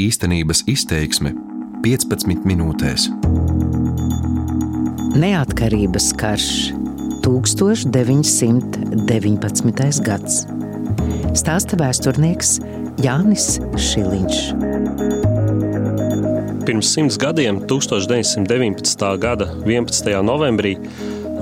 Īstenības 0.00 0.62
izteiksme 0.70 1.34
15 1.84 2.46
minūtēs. 2.48 3.10
Neatkarības 5.20 6.06
karš 6.16 6.72
1919. 7.26 10.00
gads. 10.06 10.38
Stāsta 11.36 11.76
vēsturnieks 11.82 12.54
Jānis 13.04 13.60
Šiliņš. 13.76 14.38
Pirms 16.64 16.88
simts 16.94 17.20
gadiem, 17.20 17.60
1919. 17.68 19.04
gada 19.20 19.52
11. 19.66 20.16
novembrī, 20.24 20.78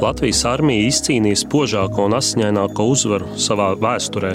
Latvijas 0.03 0.43
armija 0.51 0.91
izcīnīja 0.91 1.45
spožāko 1.45 2.11
un 2.11 2.19
asiņaināko 2.19 2.83
uzvaru 2.91 3.39
savā 3.39 3.79
vēsturē, 3.79 4.35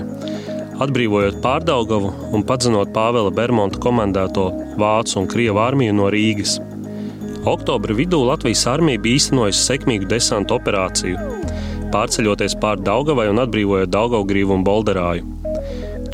atbrīvojot 0.83 1.39
Pārdaugavu 1.43 2.11
un 2.35 2.43
padzenot 2.47 2.91
Pāvela 2.95 3.31
Bermonta 3.33 3.79
komandēto 3.83 4.49
Vācu 4.79 5.19
un 5.21 5.29
Krievu 5.31 5.61
armiju 5.63 5.95
no 5.97 6.09
Rīgas. 6.13 6.57
Oktobra 7.49 7.95
vidū 7.97 8.21
Latvijas 8.23 8.63
armija 8.71 9.01
bija 9.03 9.19
īstenojusi 9.19 9.63
sekmīgu 9.67 10.07
desantu 10.11 10.55
operāciju, 10.55 11.19
pārceļoties 11.91 12.55
pāri 12.61 12.85
Daugavai 12.87 13.27
un 13.31 13.41
atbrīvojot 13.43 13.91
Daugavgrīvu 13.91 14.55
un 14.55 14.63
Bolderāju. 14.67 15.27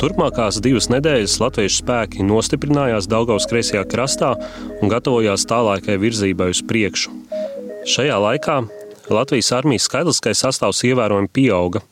Turpmākās 0.00 0.62
divas 0.64 0.88
nedēļas 0.88 1.36
latviešu 1.42 1.82
spēki 1.82 2.24
nostiprinājās 2.24 3.08
Daugavas 3.10 3.46
kreisajā 3.50 3.84
krastā 3.84 4.32
un 4.80 4.88
gatavojās 4.88 5.44
tālākai 5.50 5.98
virzībai 6.00 6.48
uz 6.54 6.62
priekšu. 6.64 7.12
Šajā 7.84 8.16
laikā 8.24 8.62
Latvijas 9.10 9.52
armijas 9.52 9.88
skaitliskais 9.90 10.40
sastāvs 10.40 10.80
ievērojami 10.88 11.28
pieauga, 11.34 11.82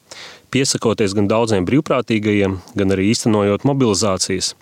piesakoties 0.54 1.14
gan 1.16 1.28
daudziem 1.30 1.66
brīvprātīgajiem, 1.68 2.58
gan 2.78 2.94
arī 2.94 3.10
īstenojot 3.12 3.66
mobilizācijas. 3.68 4.54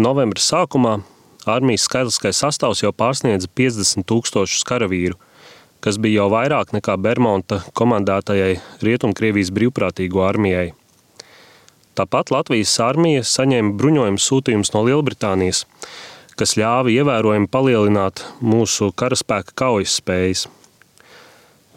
Novembra 0.00 0.42
sākumā 0.42 0.98
armijas 1.50 1.86
skaitliskais 1.88 2.40
sastāvs 2.42 2.82
jau 2.84 2.92
pārsniedza 2.96 3.48
50 3.56 4.06
tūkstošus 4.08 4.66
karavīru, 4.68 5.16
kas 5.84 5.98
bija 6.00 6.22
jau 6.22 6.28
vairāk 6.34 6.74
nekā 6.76 6.96
Bermonta 7.00 7.62
komandētajai 7.78 8.58
Rietumkrievijas 8.84 9.52
brīvprātīgo 9.56 10.24
armijai. 10.26 10.70
Tāpat 11.98 12.30
Latvijas 12.32 12.72
armija 12.84 13.24
saņēma 13.26 13.74
bruņojumu 13.80 14.22
sūtījumus 14.22 14.72
no 14.76 14.84
Lielbritānijas, 14.86 15.66
kas 16.38 16.56
ļāva 16.56 16.92
ievērojami 16.94 17.50
palielināt 17.52 18.24
mūsu 18.40 18.92
karaspēka 18.96 19.56
kaujas 19.58 19.98
spējas. 20.00 20.46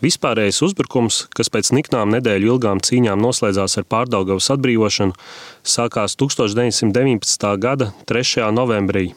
Vispārējais 0.03 0.57
uzbrukums, 0.65 1.17
kas 1.31 1.47
pēc 1.47 1.69
niknām 1.71 2.09
nedēļu 2.11 2.49
ilgām 2.51 2.81
cīņām 2.83 3.21
noslēdzās 3.23 3.77
ar 3.79 3.85
Pārdaugavas 3.87 4.49
atbrīvošanu, 4.51 5.15
sākās 5.63 6.17
1919. 6.19 7.45
gada 7.63 7.93
3. 8.09 8.49
novembrī. 8.51 9.13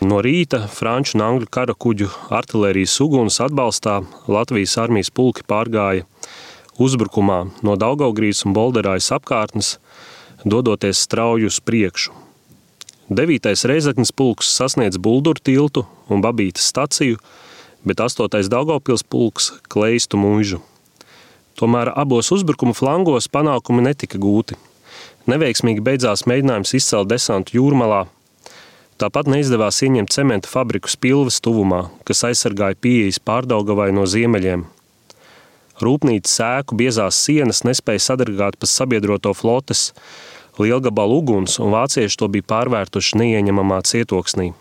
No 0.00 0.22
rīta 0.24 0.62
franču 0.72 1.18
un 1.18 1.24
angļu 1.26 1.50
kara 1.52 1.76
kuģu 1.76 2.08
artērijas 2.32 2.96
uguns 3.04 3.42
atbalstā 3.44 3.98
Latvijas 4.28 4.78
armijas 4.80 5.12
pulki 5.12 5.44
pārgāja 5.44 6.06
uzbrukumā 6.80 7.42
no 7.60 7.76
Daugaugrīs 7.76 8.40
un 8.48 8.56
Bolderājas 8.56 9.10
apkārtnes, 9.18 9.74
dodoties 10.44 11.02
strauji 11.04 11.50
uz 11.50 11.60
priekšu. 11.60 12.16
9. 13.12 13.52
reizeknas 13.68 14.16
pulks 14.16 14.48
sasniedz 14.56 14.96
Bulduru 14.96 15.44
tiltu 15.44 15.84
un 16.08 16.24
Babītas 16.24 16.72
staciju, 16.72 17.20
bet 17.86 18.02
8. 18.02 18.26
Daugopils 18.50 19.04
pulks 19.06 19.52
kleistu 19.70 20.18
mūžu. 20.18 20.60
Tomēr 21.56 21.92
abos 21.96 22.28
uzbrukuma 22.34 22.74
flangos 22.76 23.30
panākumi 23.32 23.86
netika 23.86 24.18
gūti. 24.20 24.58
Neveiksmīgi 25.30 25.80
beidzās 25.86 26.26
mēģinājums 26.28 26.74
izcelt 26.76 27.08
desantu 27.08 27.56
jūrmalā. 27.56 28.04
Tāpat 29.00 29.28
neizdevās 29.28 29.80
ieņemt 29.84 30.12
cementa 30.12 30.50
fabriku 30.50 30.90
spilves 30.92 31.40
tuvumā, 31.44 31.86
kas 32.08 32.24
aizsargāja 32.28 32.78
pieejas 32.80 33.20
pārdaugavai 33.20 33.90
no 33.96 34.04
ziemeļiem. 34.08 34.66
Rūpnīcas 35.80 36.36
sēku 36.38 36.76
biezās 36.80 37.18
sienas 37.20 37.60
nespēja 37.68 38.04
sadargāt 38.10 38.56
pa 38.56 38.68
sabiedroto 38.68 39.34
flotes, 39.36 39.90
lielgabalu 40.56 41.20
uguns, 41.20 41.58
un 41.60 41.74
vācieši 41.76 42.20
to 42.22 42.30
bija 42.32 42.48
pārvērtuši 42.54 43.20
neieņemamā 43.20 43.82
cietoksnī. 43.84 44.54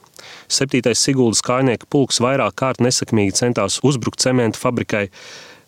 7. 0.47 0.93
Siguldas 0.93 1.43
kājnieka 1.45 1.87
pulks 1.89 2.21
vairāk 2.23 2.55
kārt 2.61 2.81
nesakmīgi 2.83 3.37
centās 3.39 3.79
uzbrukt 3.83 4.21
cementa 4.23 4.59
fabrikai, 4.59 5.09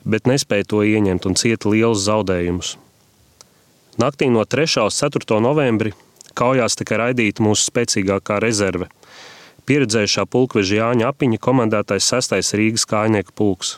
bet 0.05 0.27
nespēja 0.29 0.67
to 0.73 0.83
ieņemt 0.83 1.25
un 1.27 1.35
cieta 1.35 1.69
lielus 1.69 2.05
zaudējumus. 2.07 2.75
Naktī 3.97 4.29
no 4.29 4.43
3. 4.45 4.85
uz 4.85 4.99
4. 5.01 5.39
novembri 5.41 5.93
kaujās 6.37 6.77
tika 6.77 6.99
raidīta 7.01 7.41
mūsu 7.41 7.71
spēcīgākā 7.71 8.37
rezerve- 8.43 8.87
pieredzējušā 9.67 10.25
pulkveža 10.29 10.79
Jāņa 10.81 11.09
Apiņa 11.11 11.39
komandētais 11.41 12.05
6. 12.13 12.53
Rīgas 12.53 12.85
kājnieka 12.85 13.33
pulks. 13.35 13.77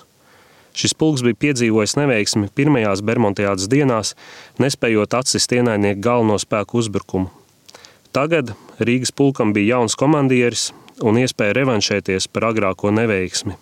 Šis 0.75 0.93
pulks 0.93 1.23
bija 1.25 1.39
piedzīvojis 1.43 1.95
neveiksmi 1.97 2.51
pirmajās 2.55 3.01
Bermudiādas 3.01 3.67
dienās, 3.71 4.13
nespējot 4.59 5.15
atsist 5.17 5.51
ienaidnieku 5.51 6.01
galveno 6.01 6.37
spēku 6.37 6.77
uzbrukumu. 6.83 7.38
Tagad 8.15 8.53
Rīgas 8.79 9.11
pulkam 9.15 9.53
bija 9.53 9.77
jauns 9.77 9.95
komandieris 9.99 10.69
un 11.05 11.19
iespēja 11.21 11.55
revanšēties 11.59 12.27
par 12.33 12.49
agrāko 12.49 12.91
neveiksmi. 12.95 13.55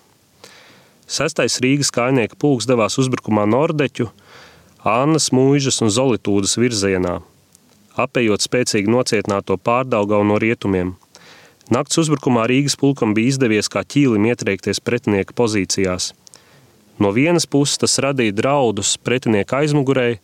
Sestais 1.07 1.59
Rīgas 1.63 1.91
kājnieka 1.95 2.39
pulks 2.39 2.67
devās 2.67 2.97
uzbrukumā 3.01 3.45
Nordeķu, 3.47 4.09
Annas, 4.87 5.31
Mūžas 5.35 5.81
un 5.83 5.91
Zolitūdas 5.93 6.57
virzienā, 6.59 7.17
apējot 7.99 8.43
spēcīgi 8.43 8.91
nocietināto 8.91 9.57
pārdaugau 9.59 10.23
no 10.27 10.39
rietumiem. 10.39 10.95
Nakts 11.71 11.99
uzbrukumā 12.03 12.47
Rīgas 12.47 12.79
pulkam 12.79 13.15
bija 13.17 13.35
izdevies 13.35 13.67
kā 13.71 13.83
ķīlim 13.83 14.29
ietriekties 14.31 14.83
pretinieka 14.83 15.35
pozīcijās– 15.35 16.13
No 16.97 17.11
vienas 17.13 17.45
puses 17.45 17.77
tas 17.77 17.99
radīja 18.01 18.33
draudus 18.33 18.95
pretinieka 18.97 19.61
aizmugurē, 19.61 20.17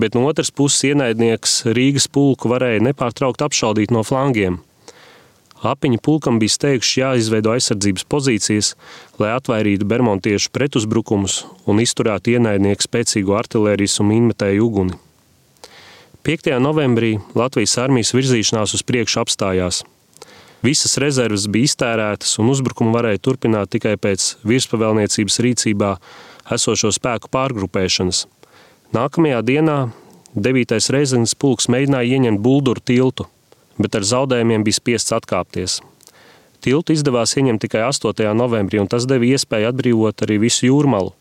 bet 0.00 0.14
no 0.16 0.26
otras 0.28 0.50
puses 0.50 0.84
ienaidnieks 0.90 1.64
Rīgas 1.76 2.08
pulku 2.12 2.50
varēja 2.52 2.84
nepārtraukt 2.88 3.44
apšaudīt 3.46 3.94
no 3.94 4.04
flangiem. 4.06 4.60
Apiņa 5.66 5.98
pulkam 6.04 6.38
bija 6.38 6.52
steigšs 6.52 6.92
jāizveido 7.00 7.54
aizsardzības 7.54 8.04
pozīcijas, 8.12 8.74
lai 9.18 9.32
atvairītu 9.38 9.88
bermontiešu 9.88 10.52
pretuzbrukumus 10.54 11.40
un 11.66 11.80
izturētu 11.82 12.36
ienaidnieku 12.36 12.86
spēcīgo 12.86 13.34
artilērijas 13.40 13.98
un 14.04 14.10
minmetēju 14.12 14.68
uguni. 14.68 15.00
5. 16.26 16.54
novembrī 16.60 17.16
Latvijas 17.38 17.78
armijas 17.80 18.14
virzīšanās 18.16 18.76
uz 18.76 18.86
priekšu 18.86 19.22
apstājās– 19.24 19.82
Visas 20.66 20.96
rezerves 20.98 21.44
bija 21.52 21.68
iztērētas, 21.68 22.38
un 22.40 22.48
uzbrukumu 22.50 22.94
varēja 22.96 23.20
turpināt 23.22 23.70
tikai 23.74 23.94
pēc 24.00 24.32
virspavēlniecības 24.48 25.36
rīcībā 25.44 25.90
esošo 26.56 26.90
spēku 26.96 27.30
pārgrupēšanas. 27.30 28.24
Nākamajā 28.94 29.42
dienā 29.42 29.76
9. 30.36 30.78
reizes 30.94 31.34
pulks 31.34 31.66
mēģināja 31.72 32.18
ieņemt 32.18 32.42
Bulduru 32.44 32.82
tiltu, 32.84 33.26
bet 33.78 33.98
ar 33.98 34.06
zaudējumiem 34.06 34.62
bija 34.66 34.78
spiests 34.78 35.14
atkāpties. 35.16 35.80
Tiltu 36.62 36.94
izdevās 36.94 37.34
ieņemt 37.36 37.64
tikai 37.66 37.82
8. 37.88 38.30
novembrī, 38.34 38.78
un 38.82 38.90
tas 38.90 39.06
deva 39.06 39.26
iespēju 39.26 39.70
atbrīvot 39.72 40.26
arī 40.26 40.38
visu 40.46 40.68
jūrmalu 40.70 41.14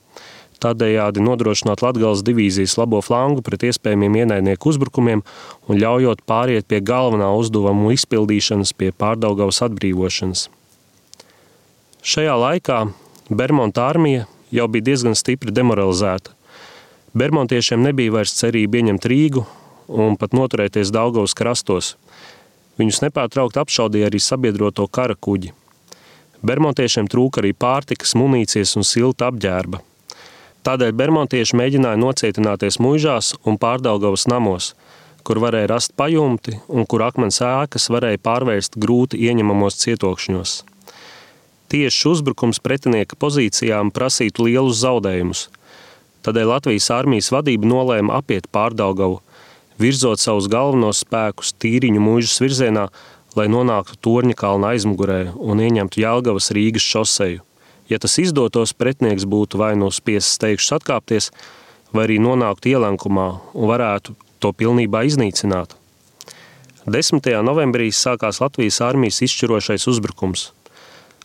tādējādi 0.65 1.23
nodrošinot 1.23 1.83
Latgales 1.83 2.23
divīzijas 2.25 2.77
labo 2.79 3.01
flangu 3.05 3.43
pret 3.45 3.65
iespējamiem 3.69 4.21
ienaidnieku 4.21 4.71
uzbrukumiem 4.71 5.23
un 5.67 5.81
ļaujot 5.81 6.23
pāriet 6.29 6.67
pie 6.69 6.81
galvenā 6.85 7.31
uzdevumu 7.37 7.93
izpildīšanas 7.95 8.73
pie 8.77 8.91
pārdaugavas 8.95 9.61
atbrīvošanas. 9.67 10.47
Šajā 12.05 12.37
laikā 12.41 12.79
Bermonta 13.29 13.87
armija 13.89 14.27
jau 14.53 14.67
bija 14.71 14.91
diezgan 14.91 15.17
stipri 15.17 15.53
demoralizēta. 15.53 16.34
Bermontiešiem 17.15 17.81
nebija 17.83 18.13
vairs 18.17 18.35
cerība 18.35 18.81
ieņemt 18.81 19.07
Rīgu 19.07 19.45
un 19.87 20.19
pat 20.19 20.35
noturēties 20.35 20.91
Daugavas 20.91 21.35
krastos. 21.37 21.95
Viņus 22.79 23.01
nepārtraukti 23.07 23.61
apšaudīja 23.63 24.11
arī 24.11 24.19
sabiedroto 24.19 24.87
kara 24.91 25.15
kuģi. 25.15 25.53
Bermontiešiem 26.45 27.07
trūka 27.09 27.41
arī 27.41 27.55
pārtikas, 27.55 28.17
munīcijas 28.19 28.75
un 28.75 28.83
silta 28.85 29.31
apģērba– 29.31 29.81
Tādēļ 30.65 30.95
bermontieši 30.97 31.57
mēģināja 31.59 31.97
nocietināties 32.01 32.79
muižās 32.81 33.35
un 33.45 33.59
pārdaugavas 33.61 34.23
namos, 34.31 34.71
kur 35.21 35.37
varēja 35.43 35.69
rast 35.75 35.91
pajumti 35.93 36.55
un 36.65 36.87
kur 36.89 37.03
akmens 37.05 37.37
ēkas 37.45 37.85
varēja 37.93 38.17
pārvērst 38.25 38.79
grūti 38.81 39.19
ieņemamos 39.27 39.77
cietokšņos. 39.83 40.55
Tieši 41.69 42.09
uzbrukums 42.09 42.61
pretinieka 42.65 43.17
pozīcijām 43.21 43.91
prasītu 43.93 44.47
lielus 44.47 44.81
zaudējumus. 44.81 45.43
Tādēļ 46.25 46.47
Latvijas 46.49 46.87
armijas 46.89 47.29
vadība 47.29 47.69
nolēma 47.69 48.15
apiet 48.17 48.47
pārdaugavu, 48.49 49.19
virzot 49.77 50.21
savus 50.23 50.47
galvenos 50.49 51.03
spēkus 51.03 51.53
tīriņu 51.61 52.01
mūžas 52.01 52.39
virzienā, 52.41 52.87
lai 53.37 53.45
nonāktu 53.51 53.99
Torņa 54.07 54.37
kalna 54.39 54.71
aizmugurē 54.73 55.19
un 55.35 55.61
ieņemtu 55.61 56.01
Jelgavas 56.01 56.49
Rīgas 56.55 56.87
šoseju. 56.87 57.43
Ja 57.91 57.99
tas 58.01 58.17
izdotos, 58.17 58.73
pretinieks 58.73 59.27
būtu 59.29 59.59
vai 59.61 59.75
nu 59.77 59.91
spiests 59.93 60.39
steigšus 60.39 60.79
atkāpties, 60.79 61.29
vai 61.93 62.07
arī 62.07 62.17
nonākt 62.23 62.65
ielenkumā 62.65 63.27
un 63.53 63.69
varētu 63.69 64.15
to 64.41 64.49
pilnībā 64.49 65.03
iznīcināt. 65.05 65.75
10. 66.89 67.29
novembrī 67.45 67.91
sākās 67.93 68.41
Latvijas 68.41 68.81
armijas 68.85 69.21
izšķirošais 69.25 69.85
uzbrukums. 69.93 70.49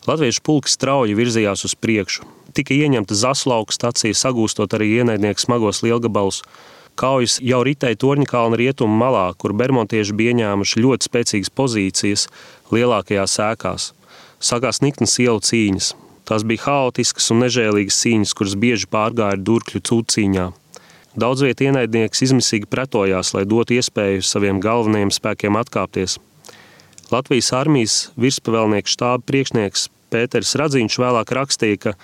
Latviešu 0.08 0.44
pulks 0.44 0.76
strauji 0.76 1.17
virzījās 1.17 1.64
uz 1.69 1.76
priekšu. 1.76 2.40
Tika 2.55 2.75
ieņemta 2.75 3.14
Zaslauka 3.14 3.75
stacija, 3.75 4.17
sagūstot 4.17 4.75
arī 4.75 4.91
ienaidnieku 5.00 5.43
smagos 5.43 5.85
lielgabalus. 5.87 6.43
Kaujas 6.99 7.38
jau 7.41 7.62
ritēja 7.64 7.99
Torņkalna 8.02 8.58
rietumu 8.58 8.97
malā, 8.99 9.31
kur 9.38 9.55
bermontieši 9.56 10.17
bija 10.17 10.35
ieņēmuši 10.35 10.82
ļoti 10.82 11.08
spēcīgas 11.08 11.52
pozīcijas 11.55 12.26
lielākajās 12.75 13.38
ēkās. 13.47 13.91
Sākās 14.43 14.82
niknas 14.82 15.14
ielu 15.23 15.41
cīņas. 15.47 15.93
Tās 16.29 16.44
bija 16.47 16.67
haotiskas 16.67 17.31
un 17.32 17.44
nežēlīgas 17.44 18.00
cīņas, 18.02 18.35
kuras 18.38 18.56
bieži 18.58 18.91
pārgāja 18.91 19.38
durkļu 19.38 19.82
cūcīņā. 19.88 20.49
Daudz 21.19 21.43
vietā 21.43 21.67
ienaidnieks 21.67 22.23
izmisīgi 22.26 22.69
pretojās, 22.70 23.32
lai 23.35 23.43
dotu 23.49 23.75
iespēju 23.79 24.23
saviem 24.26 24.61
galvenajiem 24.62 25.11
spēkiem 25.14 25.58
atkāpties. 25.58 26.19
Latvijas 27.11 27.50
armijas 27.58 27.96
virspavēlnieks 28.20 28.94
štāba 28.94 29.26
priekšnieks 29.26 29.88
Pēters 30.11 30.55
Radzīņš 30.58 30.99
vēlāk 31.03 31.32
rakstīja, 31.35 31.81
ka 31.82 31.94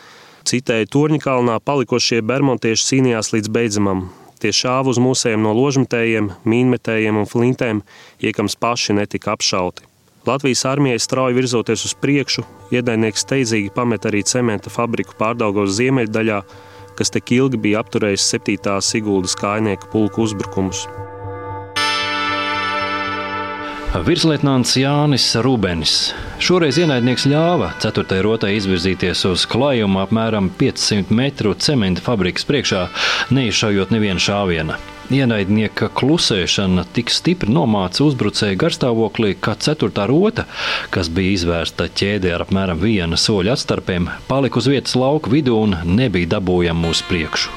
citēji 0.47 0.89
Torņkalnā 0.95 1.59
palikošie 1.67 2.23
bermontieši 2.27 2.87
cīnījās 2.91 3.33
līdz 3.35 3.51
beidzamam. 3.53 4.07
Tie 4.43 4.53
šāva 4.53 4.93
uz 4.93 5.01
mūsējiem 5.01 5.43
no 5.43 5.55
ložmetējiem, 5.57 6.31
mīnmetējiem 6.45 7.19
un 7.23 7.29
flintēm, 7.31 7.83
iekams 8.21 8.59
paši 8.61 8.99
netika 8.99 9.33
apšauti. 9.35 9.87
Latvijas 10.27 10.65
armijai 10.67 11.01
strauji 11.01 11.39
virzoties 11.39 11.87
uz 11.87 11.95
priekšu, 12.03 12.45
ienaidnieks 12.75 13.23
steidzīgi 13.23 13.73
pamet 13.75 14.09
arī 14.11 14.25
cementa 14.27 14.73
fabriku 14.75 15.15
pārdaugos 15.19 15.77
ziemeļdaļā, 15.79 16.41
kas 16.99 17.15
tik 17.15 17.37
ilgi 17.39 17.63
bija 17.69 17.85
apturējis 17.85 18.31
7. 18.35 18.79
Siguldas 18.83 19.39
kājnieku 19.39 19.93
pulku 19.95 20.27
uzbrukumus. 20.27 20.89
Virslietnants 23.95 24.75
Jānis 24.77 25.25
Rūbenis. 25.41 25.93
Šoreiz 26.43 26.77
ienaidnieks 26.83 27.29
ļāva 27.31 27.71
4. 27.81 28.19
rotai 28.27 28.57
izvirzīties 28.57 29.23
uz 29.31 29.47
klajumu 29.49 30.03
apmēram 30.03 30.51
500 30.59 31.15
metru 31.15 31.55
cementa 31.55 32.03
fabrikas 32.03 32.45
priekšā, 32.49 32.83
neizšaujot 33.37 33.95
nevienu 33.95 34.23
šāvienu. 34.23 34.77
Ienaidnieka 35.07 35.87
klusēšana 35.95 36.83
tik 36.97 37.13
stipri 37.15 37.53
nomāca 37.55 38.03
uzbrucēju 38.09 38.59
garstāvoklī, 38.59 39.37
ka 39.39 39.55
ceturtā 39.55 40.09
rota, 40.11 40.49
kas 40.91 41.07
bija 41.07 41.37
izvērsta 41.37 41.87
ķēdē 41.87 42.35
ar 42.35 42.43
apmēram 42.49 42.83
viena 42.83 43.15
soļa 43.21 43.55
atstarpiem, 43.55 44.11
palika 44.27 44.59
uz 44.59 44.67
vietas 44.73 44.99
lauka 44.99 45.31
vidū 45.31 45.61
un 45.63 45.79
nebija 45.87 46.35
dabūjama 46.35 46.91
uz 46.91 47.05
priekšu. 47.07 47.55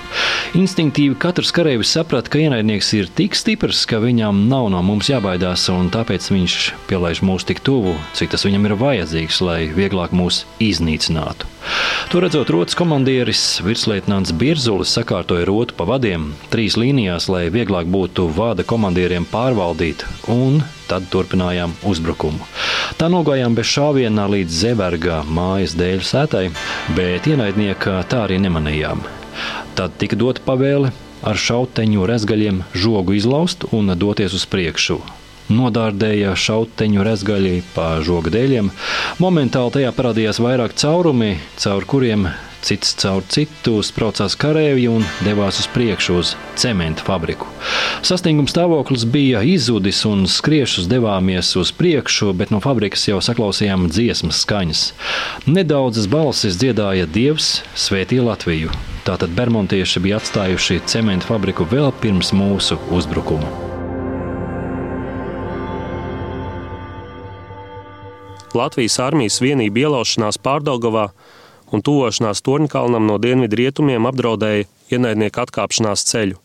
Instinktīvi 0.58 1.14
katrs 1.22 1.52
karavīrs 1.54 1.92
saprata, 1.94 2.32
ka 2.34 2.40
ienaidnieks 2.42 2.88
ir 2.98 3.10
tik 3.14 3.36
stiprs, 3.38 3.84
ka 3.86 4.00
viņam 4.02 4.48
nav 4.50 4.72
no 4.74 4.80
mums 4.82 5.12
jābaidās, 5.12 5.68
un 5.70 5.92
tāpēc 5.94 6.26
viņš 6.34 6.56
pielaiž 6.90 7.22
mūs 7.22 7.46
tik 7.46 7.62
tuvu, 7.62 7.94
cik 8.18 8.32
tas 8.34 8.48
viņam 8.48 8.66
ir 8.66 8.74
vajadzīgs, 8.80 9.42
lai 9.46 9.60
vieglāk 9.76 10.16
mūs 10.18 10.48
iznīcinātu. 10.58 11.46
To 12.10 12.24
redzot, 12.24 12.50
rotas 12.50 12.74
komandieris 12.80 13.44
virslietnants 13.62 14.34
Birzulis 14.34 14.96
sakārtoja 14.98 15.46
rotu 15.46 15.78
pa 15.78 15.86
vadiem 15.86 16.32
trīs 16.50 16.80
līnijās, 16.82 17.30
lai 17.30 17.46
vieglāk 17.54 17.86
būtu 17.86 18.26
vada 18.34 18.66
komandieriem 18.66 19.30
pārvaldīt, 19.30 20.08
un 20.34 20.64
tad 20.90 21.06
turpinājām 21.14 21.78
uzbrukumu. 21.86 22.42
Tā 22.98 23.12
nogājām 23.14 23.54
bez 23.54 23.70
šāvienā 23.70 24.26
līdz 24.34 24.60
Zeberga 24.66 25.22
mājas 25.30 25.78
dēļ 25.78 26.04
sētai, 26.10 26.46
bet 26.98 27.30
ienaidnieka 27.30 28.02
tā 28.10 28.26
arī 28.26 28.42
nemanījām. 28.42 29.19
Tad 29.78 29.96
tika 30.02 30.20
dota 30.20 30.44
pavēle 30.46 30.92
ar 31.24 31.40
šauteņu 31.40 32.08
rezgaļiem 32.10 32.64
žogu 32.74 33.18
izlaust 33.20 33.68
un 33.76 33.94
doties 34.00 34.36
uz 34.38 34.46
priekšu 34.50 35.02
nodārdēja 35.50 36.36
šauteņu 36.38 37.06
rezgaļi 37.06 37.56
pa 37.74 37.96
žoga 38.06 38.30
dēļiem. 38.36 38.70
Momentāli 39.18 39.80
tajā 39.80 39.96
parādījās 39.98 40.42
vairāk 40.44 40.76
caurumi, 40.78 41.38
caur 41.58 41.88
kuriem 41.90 42.30
cits 42.66 42.92
caur 43.00 43.24
citu 43.32 43.80
spraucās 43.86 44.36
karavīri 44.40 44.90
un 44.92 45.06
devās 45.24 45.62
uz 45.62 45.68
priekšu 45.72 46.18
uz 46.20 46.34
cementa 46.60 47.06
fabriku. 47.08 47.48
Sasnieguma 48.06 48.52
stāvoklis 48.52 49.06
bija 49.10 49.42
izzudis 49.48 50.04
un 50.10 50.26
skriešus 50.28 50.90
devāmies 50.92 51.54
uz 51.60 51.72
priekšu, 51.76 52.34
bet 52.36 52.52
no 52.54 52.60
fabrikas 52.64 53.08
jau 53.08 53.22
saklausījām 53.24 53.88
dziesmas 53.92 54.44
skaņas. 54.44 54.86
Nedaudzas 55.48 56.12
balsis 56.12 56.60
dziedāja 56.60 57.08
Dievs, 57.10 57.60
Svētī 57.80 58.20
Latviju. 58.24 58.76
Tātad 59.10 59.32
Bermontieši 59.34 60.04
bija 60.06 60.20
atstājuši 60.20 60.84
cementa 60.86 61.26
fabriku 61.26 61.66
vēl 61.66 61.88
pirms 61.98 62.30
mūsu 62.30 62.76
uzbrukuma. 62.94 63.48
Latvijas 68.54 69.00
armijas 69.02 69.40
vienību 69.42 69.82
ielaušanās 69.82 70.38
Pārdaugavā 70.46 71.08
un 71.74 71.82
tuvošanās 71.82 72.44
Torņkalnam 72.46 73.10
no 73.10 73.18
dienvidu 73.18 73.58
rietumiem 73.58 74.06
apdraudēja 74.12 74.68
ienaidnieku 74.94 75.42
atkāpšanās 75.42 76.06
ceļu. 76.12 76.38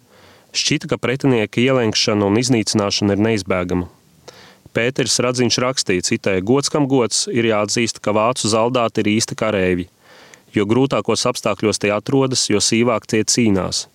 Šķita, 0.57 0.89
ka 0.95 1.01
pretinieka 1.05 1.61
ielenkšana 1.61 2.31
un 2.31 2.41
iznīcināšana 2.41 3.19
ir 3.19 3.25
neizbēgama. 3.29 3.91
Pēters 4.73 5.21
Radziņš 5.21 5.61
rakstīja, 5.67 6.09
citēja, 6.09 6.41
gods 6.41 6.73
kam 6.73 6.89
gods 6.89 7.27
ir 7.29 7.45
jāatzīst, 7.53 8.01
ka 8.01 8.17
vācu 8.17 8.49
zaldāti 8.49 9.05
ir 9.05 9.13
īsti 9.19 9.37
kareivi, 9.37 9.91
jo 10.55 10.67
grūtākos 10.71 11.27
apstākļos 11.31 11.83
tie 11.83 11.91
atrodas, 11.95 12.47
jo 12.51 12.63
sīvāk 12.63 13.09
tie 13.11 13.25
cīnās. 13.25 13.89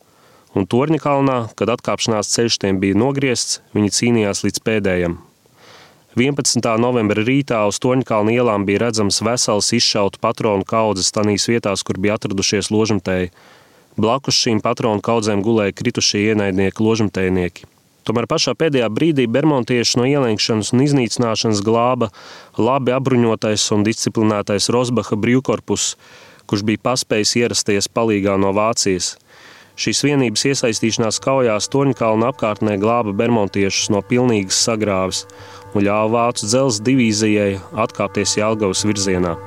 Un 0.58 0.66
Torņkalnā, 0.66 1.54
kad 1.58 1.70
atkāpšanās 1.76 2.32
ceļš 2.34 2.60
tiem 2.64 2.80
bija 2.82 2.98
nogriezts, 2.98 3.60
viņi 3.78 3.96
cīnījās 4.00 4.44
līdz 4.48 4.64
pēdējiem. 4.66 5.18
11. 6.18 6.66
novembra 6.82 7.22
rītā 7.22 7.62
uz 7.70 7.78
Toņkalna 7.80 8.34
ielām 8.34 8.66
bija 8.66 8.82
redzams 8.88 9.22
vesels 9.22 9.70
izšautu 9.78 10.20
patronu 10.20 10.66
kaudzes 10.68 11.14
tanīs 11.14 11.46
vietās, 11.48 11.86
kur 11.86 12.02
bija 12.02 12.18
atradušies 12.18 12.72
ložamtēji. 12.74 13.30
Blakus 14.00 14.40
šīm 14.42 14.64
patronu 14.66 15.04
kaudzēm 15.06 15.44
gulēja 15.46 15.76
kritušie 15.78 16.32
ienaidnieki 16.32 16.82
ložamtējnieki. 16.82 17.70
Tomēr 18.10 18.26
pašā 18.32 18.56
pēdējā 18.58 18.88
brīdī 18.90 19.28
Bermontieši 19.30 20.00
no 20.00 20.08
ielenkšanas 20.10 20.72
un 20.74 20.82
iznīcināšanas 20.82 21.62
glāba 21.62 22.10
labi 22.58 22.96
apbruņotais 22.96 23.68
un 23.76 23.86
disciplinētais 23.86 24.72
Rosbaha 24.74 25.20
brīvkorpus, 25.20 25.92
kurš 26.50 26.66
bija 26.66 26.82
paspējis 26.90 27.36
ierasties 27.44 27.90
palīgā 27.94 28.36
no 28.42 28.52
Vācijas. 28.58 29.14
Šīs 29.80 30.02
vienības 30.04 30.42
iesaistīšanās 30.50 31.22
kaujās 31.24 31.70
Toņkalna 31.72 32.34
apkārtnē 32.34 32.76
glāba 32.82 33.14
Bermontiešus 33.16 33.94
no 33.94 34.02
pilnīgas 34.04 34.60
sagrāves 34.66 35.24
un 35.72 35.86
ļāva 35.86 36.10
Vācu 36.18 36.50
dzelzceļa 36.50 36.88
divīzijai 36.90 37.54
atkāpties 37.86 38.36
Jālgavas 38.42 38.84
virzienā. 38.90 39.38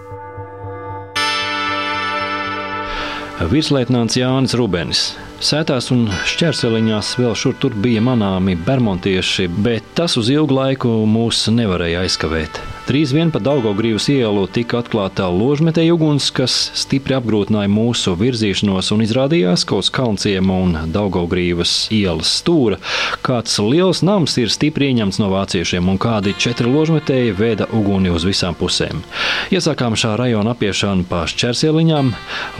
Virslietnants 3.51 4.17
Jānis 4.17 4.55
Rubens. 4.57 5.07
Sētās 5.43 5.91
un 5.91 6.07
šķērseliņās 6.31 7.17
vēl 7.19 7.35
šur 7.37 7.57
tur 7.59 7.75
bija 7.75 8.01
manāmi 8.05 8.55
bermontieši, 8.69 9.49
bet 9.67 9.97
tas 9.99 10.15
uz 10.21 10.31
ilgu 10.31 10.55
laiku 10.61 11.01
mūs 11.11 11.49
nevarēja 11.51 12.07
aizkavēt. 12.07 12.63
Drīz 12.83 13.13
vien 13.15 13.31
pa 13.31 13.39
Daugaugrīvas 13.39 14.09
ielu 14.11 14.43
tika 14.51 14.81
atklāta 14.83 15.29
ložmetēja 15.31 15.95
uguns, 15.95 16.33
kas 16.35 16.57
stipri 16.75 17.15
apgrūtināja 17.15 17.71
mūsu 17.71 18.17
virzīšanos 18.19 18.91
un 18.97 19.05
izrādījās, 19.05 19.63
ka 19.69 19.79
uz 19.79 19.91
Kalnciema 19.95 20.57
un 20.65 20.75
Daugaugrīvas 20.91 21.77
ielas 21.95 22.33
stūra 22.41 22.81
kāds 23.23 23.55
liels 23.63 24.03
nams 24.03 24.35
ir 24.43 24.51
stipri 24.51 24.91
ieņemts 24.91 25.21
no 25.23 25.31
vāciešiem 25.31 25.89
un 25.95 26.03
kādi 26.03 26.35
četri 26.35 26.67
ložmetēji 26.67 27.37
veda 27.39 27.71
uguni 27.71 28.11
uz 28.11 28.27
visām 28.27 28.59
pusēm. 28.59 29.05
Iesākām 29.55 29.95
šā 29.95 30.17
rajona 30.19 30.57
apiešanu 30.57 31.07
pa 31.07 31.23
šķērsieliņām. 31.31 32.13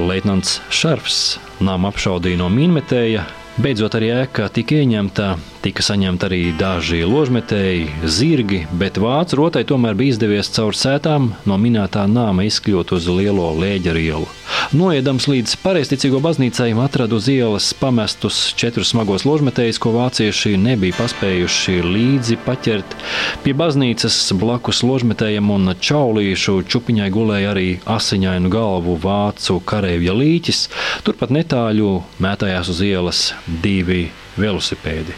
Leitnants 0.07 0.61
Šarfs 0.71 1.23
nama 1.59 1.91
apšaudīja 1.91 2.39
no 2.39 2.51
mīnmetēja, 2.53 3.27
Beidzot, 3.61 3.93
arī 3.99 4.07
ēka 4.17 4.47
tika 4.49 4.79
ieņemta, 4.81 5.27
tika 5.61 5.85
saņemti 5.85 6.25
arī 6.25 6.39
daži 6.57 7.03
ložmetēji, 7.05 7.91
zirgi, 8.09 8.63
bet 8.81 8.97
vācu 8.97 9.37
rotai 9.43 9.61
tomēr 9.69 9.93
bija 9.99 10.15
izdevies 10.15 10.49
caur 10.55 10.73
sētām 10.73 11.35
no 11.45 11.59
minētā 11.61 12.07
nāma 12.09 12.47
izkļūt 12.49 12.95
uz 12.97 13.11
lielo 13.13 13.51
lēģeru 13.61 14.01
ielu. 14.07 14.31
Noiedams 14.73 15.27
līdz 15.29 15.53
pareizticīgo 15.61 16.23
baznīcai, 16.25 16.71
atradu 16.81 17.19
uz 17.21 17.29
ielas 17.29 17.67
pamestus 17.77 18.39
četrus 18.57 18.95
smagos 18.95 19.27
ložmetējus, 19.29 19.81
ko 19.85 19.93
vācieši 19.99 20.55
nebija 20.57 20.97
paspējuši 20.97 21.77
līdzi 21.85 22.39
paķert. 22.47 22.97
Pie 23.45 23.53
baznīcas 23.53 24.17
blakus 24.41 24.81
ložmetējiem 24.87 25.53
un 25.53 25.75
čaulīšu 25.77 26.63
čupiņai 26.73 27.11
gulēja 27.13 27.53
arī 27.53 27.69
asiņainu 27.85 28.53
galvu 28.53 28.97
vācu 29.05 29.61
kareivja 29.69 30.17
līķis. 30.17 30.65
Turpat 31.05 31.37
netāļu 31.37 31.99
mētājās 32.25 32.73
uz 32.73 32.85
ielas 32.89 33.27
divi 33.47 34.07
velosipēdi. 34.39 35.15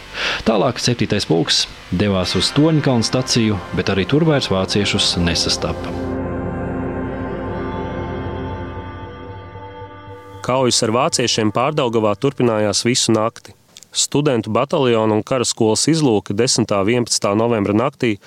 Tālāk 0.47 0.81
7. 0.81 1.19
pulks 1.29 1.65
devās 1.91 2.35
uz 2.37 2.51
Toņkalnu 2.55 3.05
staciju, 3.05 3.59
bet 3.77 3.91
arī 3.93 4.07
tur 4.09 4.25
vairs 4.27 4.49
vāciešus 4.51 5.15
nesastapa. 5.21 5.93
Kaujas 10.45 10.83
ar 10.85 10.91
vāciešiem 10.93 11.49
pārdaugavā 11.49 12.11
turpinājās 12.21 12.83
visu 12.85 13.13
nakti. 13.15 13.55
Studentu 13.95 14.51
bataljona 14.53 15.15
un 15.15 15.23
karaskolas 15.25 15.87
izlūka 15.89 16.35
10. 16.37 16.67
un 16.69 16.91
11. 16.91 17.29
novembra 17.39 17.73
naktī 17.73 18.17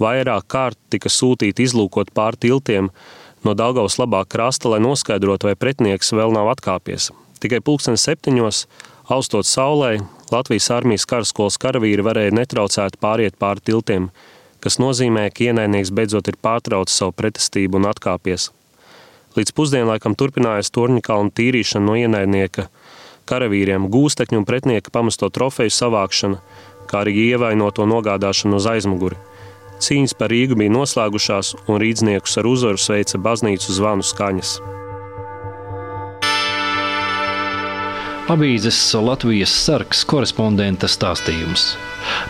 vairāk 0.00 0.46
kārt 0.48 0.78
tika 0.88 1.10
sūtīti 1.12 1.66
izlūkot 1.66 2.14
pāri 2.16 2.40
tiltiem 2.46 2.88
no 3.44 3.54
Daugavas 3.58 3.98
labā 4.00 4.22
krasta, 4.24 4.70
lai 4.72 4.80
noskaidrotu, 4.80 5.50
vai 5.50 5.56
pretinieks 5.58 6.14
vēl 6.16 6.32
nav 6.32 6.48
atkāpies. 6.54 7.10
Tikai 7.42 7.60
pulksten 7.60 8.00
septiņos, 8.00 8.64
austot 9.08 9.46
saulē, 9.46 10.00
Latvijas 10.32 10.70
armijas 10.74 11.06
karaskolas 11.06 11.58
karavīri 11.62 12.02
varēja 12.02 12.34
netraucēti 12.34 12.98
pāriet 13.00 13.36
pāri 13.38 13.62
tiltiem, 13.68 14.08
kas 14.60 14.80
nozīmē, 14.82 15.28
ka 15.30 15.46
ienaidnieks 15.46 15.92
beidzot 15.94 16.26
ir 16.26 16.38
pārtraucis 16.42 16.98
savu 16.98 17.14
pretestību 17.14 17.78
un 17.78 17.86
atkāpies. 17.92 18.50
Līdz 19.36 19.52
pusdienlaikam 19.54 20.16
turpinājās 20.18 20.72
Torņakalna 20.74 21.30
tīrīšana 21.38 21.86
no 21.86 21.94
ienaidnieka 22.00 22.66
karavīriem, 23.30 23.86
gūstekņu 23.92 24.40
un 24.40 24.48
pretinieka 24.48 24.90
pamesto 24.94 25.28
trofeju 25.30 25.74
savākšana, 25.76 26.40
kā 26.90 27.02
arī 27.04 27.14
ievainoto 27.28 27.86
nogādāšanu 27.86 28.58
uz 28.58 28.66
aizmuguri. 28.70 29.18
Cīņas 29.82 30.16
par 30.16 30.32
Rīgu 30.32 30.56
bija 30.56 30.72
noslēgušās, 30.72 31.52
un 31.68 31.82
rīzniekus 31.82 32.38
ar 32.40 32.48
uzvaru 32.48 32.80
sveica 32.80 33.20
baznīcu 33.20 33.76
zvanu 33.76 34.06
skaņas. 34.06 34.56
Avīzes 38.26 38.74
Latvijas 38.98 39.52
sarks 39.54 40.00
korespondenta 40.10 40.88
stāstījums. 40.90 41.76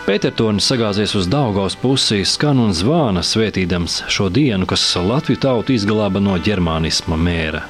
Pētertonis 0.05 0.67
sagāzies 0.69 1.15
uz 1.17 1.25
Daugaus 1.25 1.73
pusi, 1.81 2.19
skan 2.21 2.61
un 2.61 2.75
zvāna 2.77 3.23
svētīdams 3.25 4.03
šo 4.13 4.27
dienu, 4.29 4.67
kas 4.69 4.83
Latviju 5.01 5.41
tautu 5.41 5.73
izglāba 5.73 6.21
no 6.21 6.37
ģermānisma 6.37 7.17
mēra. 7.17 7.63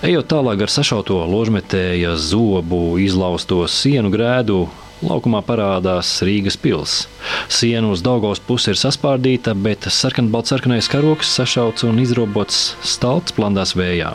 Ejot 0.00 0.30
tālāk 0.32 0.64
ar 0.64 0.72
sašauto 0.72 1.20
ložmetēja 1.28 2.14
zobu, 2.16 2.96
izlausto 2.96 3.60
sienu 3.68 4.08
grēdu, 4.14 4.62
Laukumā 5.04 5.42
parādās 5.44 6.08
Rīgas 6.24 6.56
pilsēta. 6.56 7.12
Siena 7.52 7.90
uz 7.92 8.00
Daugos 8.04 8.40
pusi 8.40 8.72
ir 8.72 8.78
saspārdīta, 8.80 9.52
bet 9.52 9.84
sarkanbalts-sarkanais 9.92 10.88
karoks 10.88 11.34
sašauts 11.36 11.84
un 11.84 12.00
izrobots 12.00 12.74
stalts 12.80 13.36
plandās 13.36 13.74
vējā. 13.76 14.14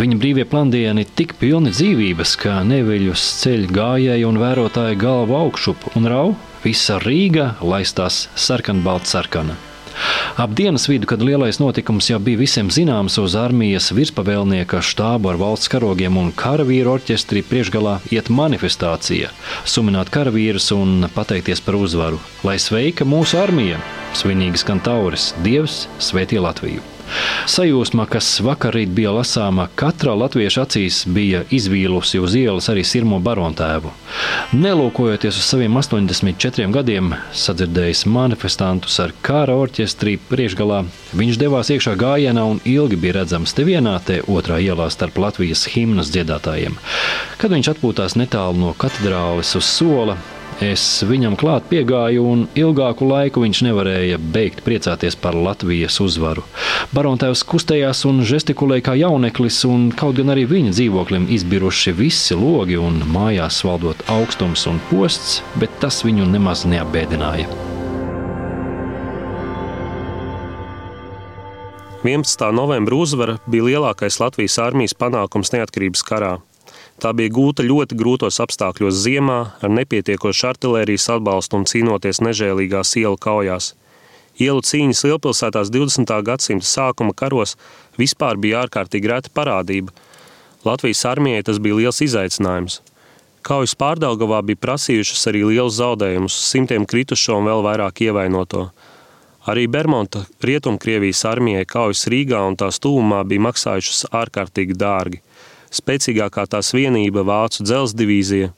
Viņa 0.00 0.18
brīvie 0.18 0.46
plandieni 0.50 1.06
tik 1.06 1.36
pilni 1.38 1.70
dzīvības, 1.70 2.34
ka 2.42 2.58
neviļus 2.66 3.30
ceļ 3.44 3.66
gājēji 3.70 4.28
un 4.28 4.42
vērotāji 4.42 5.00
galvu 5.00 5.38
augšup 5.44 5.90
un 5.94 6.10
rau, 6.10 6.28
visa 6.66 6.98
Rīga 7.06 7.52
laistās 7.62 8.26
sarkanbalts-sarkana. 8.34 9.69
Ap 10.40 10.54
dienas 10.56 10.86
vidu, 10.88 11.08
kad 11.10 11.22
lielais 11.22 11.58
notikums 11.60 12.10
jau 12.10 12.18
bija 12.22 12.40
visiem 12.40 12.70
zināms, 12.72 13.18
uz 13.22 13.34
armijas 13.38 13.90
virspavēlnieka 13.96 14.82
štābu 14.84 15.32
ar 15.32 15.40
valsts 15.40 15.70
karogiem 15.72 16.16
un 16.20 16.30
karavīru 16.36 16.94
orķestri 16.96 17.42
priekšgalā 17.46 17.98
iet 18.14 18.30
manifestācija, 18.32 19.32
sumināt 19.64 20.12
karavīrus 20.14 20.70
un 20.76 21.10
pateikties 21.16 21.64
par 21.66 21.80
uzvaru. 21.80 22.22
Lai 22.46 22.58
sveika 22.62 23.08
mūsu 23.08 23.40
armija! 23.42 23.82
Svinīgs 24.16 24.64
skan 24.64 24.80
tauris, 24.82 25.32
Dievs 25.44 25.84
svētī 26.02 26.40
Latviju! 26.42 26.99
Sajūsma, 27.50 28.06
kas 28.10 28.28
vakarīt 28.44 28.92
bija 28.94 29.12
lasāma 29.14 29.66
katrā 29.78 30.14
latvieša 30.18 30.64
acīs, 30.66 31.02
bija 31.10 31.42
izvīlusi 31.50 32.20
uz 32.22 32.36
ielas 32.38 32.68
arī 32.72 32.84
sirmo 32.86 33.18
barontēvu. 33.24 33.92
Nelūkojoties 34.54 35.38
uz 35.40 35.48
saviem 35.48 35.76
84 35.80 36.70
gadiem, 36.74 37.14
sadzirdējis 37.34 38.04
manifestantus 38.10 38.98
ar 39.02 39.14
kara 39.26 39.56
orķestrī 39.58 40.16
priekšgalā, 40.30 40.82
viņš 41.16 41.40
devās 41.40 41.72
iekšā 41.74 41.96
gājienā 42.00 42.44
un 42.54 42.60
ilgi 42.64 42.98
bija 43.00 43.20
redzams 43.20 43.54
te 43.56 43.66
vienā, 43.66 43.96
te 44.04 44.20
otrā 44.30 44.60
ielā 44.62 44.90
starp 44.92 45.18
Latvijas 45.22 45.66
himnas 45.74 46.12
dziedātājiem. 46.14 46.78
Kad 47.40 47.56
viņš 47.56 47.72
atpūtās 47.74 48.18
netālu 48.20 48.60
no 48.62 48.74
katedrāles 48.78 49.56
uz 49.58 49.66
sola, 49.66 50.18
Es 50.60 50.82
viņam 51.08 51.38
klāt 51.40 51.64
piegāju, 51.70 52.20
un 52.20 52.42
ilgāku 52.58 53.06
laiku 53.08 53.40
viņš 53.40 53.62
nevarēja 53.64 54.18
beigt 54.20 54.60
priecāties 54.66 55.16
par 55.16 55.32
Latvijas 55.32 55.96
uzvaru. 56.04 56.44
Barontēvs 56.92 57.46
kustējās 57.48 58.04
un 58.10 58.20
žestikulēja 58.28 58.84
kā 58.90 58.96
jauneklis, 59.00 59.62
un 59.64 59.88
kaut 59.96 60.18
gan 60.20 60.34
arī 60.34 60.44
viņa 60.50 60.74
dzīvoklim 60.76 61.30
izbiruši 61.32 61.96
visi 61.96 62.36
logi 62.36 62.76
un 62.76 63.00
mājās 63.08 63.62
valdot 63.64 64.04
augstums 64.12 64.66
un 64.68 64.82
posts, 64.92 65.40
bet 65.56 65.80
tas 65.80 66.02
viņu 66.04 66.28
nemaz 66.28 66.66
neapbēdināja. 66.68 67.48
11. 72.04 72.46
novembra 72.52 73.00
uzvara 73.00 73.40
bija 73.48 73.64
lielākais 73.64 74.20
Latvijas 74.20 74.60
armijas 74.60 74.96
panākums 74.96 75.52
neatkarības 75.56 76.04
karā. 76.04 76.36
Tā 77.00 77.14
bija 77.16 77.32
gūta 77.32 77.64
ļoti 77.64 77.96
grūtos 77.96 78.36
apstākļos 78.44 78.98
ziemā, 79.06 79.38
ar 79.64 79.70
nepietiekošu 79.72 80.50
artērijas 80.50 81.06
atbalstu 81.14 81.56
un 81.56 81.62
cīnoties 81.70 82.20
nežēlīgās 82.20 82.92
ielu 83.00 83.16
kaujās. 83.16 83.70
Ielu 84.40 84.60
cīņas 84.60 85.00
lielpilsētās 85.08 85.72
20. 85.72 86.12
gadsimta 86.26 86.68
sākuma 86.68 87.14
karos 87.16 87.56
vispār 87.96 88.36
bija 88.36 88.66
ārkārtīgi 88.66 89.08
reta 89.08 89.32
parādība. 89.32 89.94
Latvijas 90.68 91.06
armijai 91.08 91.46
tas 91.48 91.56
bija 91.64 91.78
liels 91.78 92.02
izaicinājums. 92.04 92.82
Kaujas 93.48 93.72
pārdaugavā 93.80 94.42
bija 94.44 94.60
prasījušas 94.60 95.24
arī 95.32 95.46
liels 95.48 95.78
zaudējumus, 95.80 96.36
simtiem 96.52 96.84
kritušo 96.84 97.38
un 97.40 97.48
vēl 97.48 97.64
vairāk 97.64 98.04
ievainoto. 98.10 98.66
Arī 99.48 99.64
Bermonta 99.72 100.26
Rietumkrievijas 100.44 101.24
armijai 101.32 101.64
kaujas 101.64 102.04
Rīgā 102.12 102.44
un 102.44 102.60
tās 102.60 102.76
tūmā 102.84 103.24
bija 103.24 103.48
maksājušas 103.48 104.10
ārkārtīgi 104.20 104.76
dārgi 104.76 105.24
spēcīgākā 105.74 106.46
tās 106.50 106.72
vienība 106.74 107.24
Vācu 107.26 107.64
dzelzceļa 107.64 108.00
divīzija. 108.02 108.52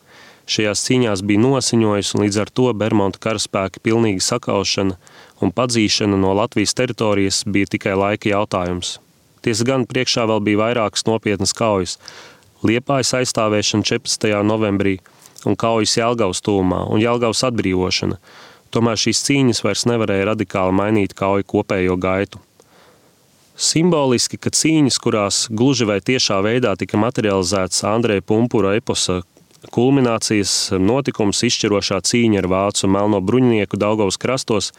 Šajās 0.52 0.82
cīņās 0.88 1.22
bija 1.26 1.40
nosiņojusi, 1.44 2.16
un 2.16 2.24
līdz 2.24 2.40
ar 2.42 2.50
to 2.50 2.66
Bermuda 2.74 3.20
karaspēka 3.22 3.80
pilnīga 3.84 4.24
sakaušana 4.26 4.98
un 5.42 5.54
padzīšana 5.54 6.18
no 6.18 6.34
Latvijas 6.34 6.74
teritorijas 6.78 7.42
bija 7.46 7.70
tikai 7.76 7.94
laika 7.98 8.32
jautājums. 8.32 8.98
Tiesa 9.42 9.66
gan 9.66 9.86
priekšā 9.90 10.26
vēl 10.30 10.42
bija 10.46 10.60
vairākas 10.60 11.06
nopietnas 11.06 11.54
kaujas. 11.56 11.96
Liepājas 12.62 13.14
aizstāvēšana 13.18 13.86
14. 13.86 14.28
novembrī 14.46 14.98
un 15.46 15.58
kaujas 15.58 15.96
Jelgavas 15.98 16.42
tūmā 16.46 16.84
un 16.90 17.02
Jelgavas 17.02 17.42
atbrīvošana. 17.48 18.18
Tomēr 18.72 19.00
šīs 19.02 19.24
cīņas 19.26 19.62
vairs 19.66 19.84
nevarēja 19.90 20.30
radikāli 20.30 20.74
mainīt 20.78 21.16
kauju 21.18 21.48
kopējo 21.54 21.98
gaitu. 22.00 22.40
Simboliski, 23.52 24.38
ka 24.40 24.48
cīņas, 24.48 24.96
kurās 25.02 25.46
gluži 25.52 25.84
vai 25.84 25.98
tiešā 26.00 26.38
veidā 26.44 26.72
tika 26.80 26.96
materializēts 26.96 27.84
Andreja 27.84 28.24
Pumpura 28.24 28.72
eposa 28.78 29.20
kulminācijas 29.70 30.72
notikums, 30.80 31.42
izšķirošā 31.44 32.00
cīņa 32.08 32.40
ar 32.40 32.48
vācu 32.48 32.88
melno 32.88 33.20
bruņinieku 33.20 33.76
Daugavas 33.76 34.16
krastos, 34.16 34.72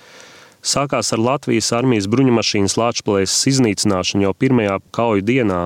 sākās 0.65 1.13
ar 1.13 1.21
Latvijas 1.21 1.69
armijas 1.77 2.09
bruņumašīnas 2.09 2.75
lāčplēses 2.81 3.47
iznīcināšanu 3.53 4.25
jau 4.25 4.33
pirmajā 4.33 4.79
kauju 4.91 5.27
dienā. 5.29 5.61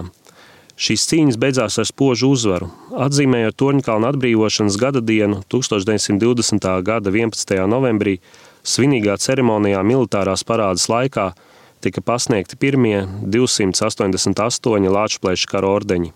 Šīs 0.78 1.08
cīņas 1.10 1.40
beidzās 1.42 1.80
ar 1.80 1.88
spožu 1.90 2.28
uzvaru, 2.36 2.68
atzīmējot 2.92 3.56
Torņkalna 3.58 4.12
atbrīvošanas 4.14 4.76
gada 4.78 5.02
dienu 5.02 5.42
1920. 5.50 6.68
gada 6.86 7.16
11. 7.16 7.56
novembrī 7.72 8.20
svinīgā 8.68 9.16
ceremonijā 9.18 9.80
militārās 9.88 10.44
parādas 10.44 10.92
laikā– 10.92 11.32
tika 11.88 12.04
pasniegti 12.04 12.60
pirmie 12.60 13.06
288 13.24 14.90
Latvijas 14.92 15.46
kara 15.48 15.70
ordeņi. 15.78 16.12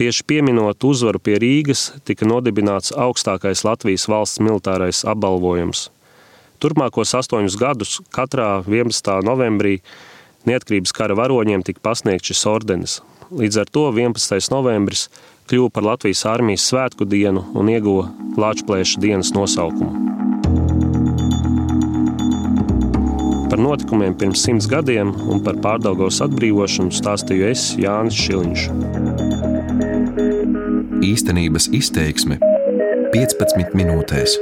Tieši 0.00 0.24
pieminot 0.24 0.84
uzvaru 0.88 1.20
pie 1.20 1.36
Rīgas, 1.36 1.90
tika 2.08 2.24
nodibināts 2.24 2.94
augstākais 2.96 3.66
Latvijas 3.68 4.08
valsts 4.08 4.40
militārais 4.40 5.02
apbalvojums. 5.04 5.90
Turpmākos 6.62 7.12
astoņus 7.18 7.58
gadus 7.60 7.98
katrā 8.14 8.62
11. 8.64 9.12
novembrī 9.26 9.82
neatkarības 10.48 10.96
kara 10.96 11.18
varoņiem 11.18 11.66
tika 11.66 11.84
pasniegts 11.84 12.32
šis 12.32 12.46
ordenis. 12.48 12.96
Līdz 13.28 13.60
ar 13.64 13.72
to 13.76 13.84
11. 13.92 14.40
novembris 14.54 15.08
kļuva 15.52 15.74
par 15.74 15.90
Latvijas 15.90 16.24
armijas 16.30 16.70
svētku 16.72 17.04
dienu 17.04 17.44
un 17.52 17.68
ieguva 17.68 18.08
Latvijas 18.40 18.96
dienas 19.02 19.34
nosaukumu. 19.36 20.21
Par 23.52 23.60
notikumiem 23.60 24.14
pirms 24.16 24.40
simts 24.46 24.64
gadiem 24.64 25.10
un 25.28 25.42
par 25.44 25.58
pārdaugos 25.60 26.22
atbrīvošanu 26.24 26.94
stāstīju 26.96 27.50
es 27.50 27.64
Jānis 27.76 28.16
Šiliņš. 28.16 28.62
Īstenības 31.04 31.68
izteiksme 31.76 32.40
15 33.12 33.76
minūtēs. 33.76 34.38